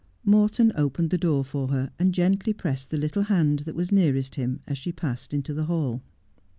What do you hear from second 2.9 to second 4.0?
little hand that was